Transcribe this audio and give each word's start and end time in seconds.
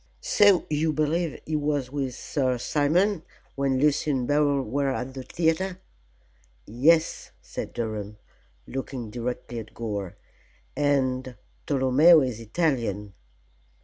"So 0.21 0.65
you 0.67 0.91
believe 0.93 1.39
he 1.45 1.55
was 1.55 1.91
with 1.91 2.15
Sir 2.15 2.57
Simon 2.57 3.21
when 3.53 3.77
Lucy 3.79 4.09
and 4.09 4.27
Beryl 4.27 4.63
were 4.63 4.89
at 4.89 5.13
the 5.13 5.21
theatre?" 5.21 5.79
"Yes," 6.65 7.29
said 7.39 7.71
Durham, 7.73 8.17
looking 8.65 9.11
directly 9.11 9.59
at 9.59 9.75
Gore, 9.75 10.17
"and 10.75 11.35
Tolomeo 11.67 12.21
is 12.21 12.39
Italian." 12.39 13.13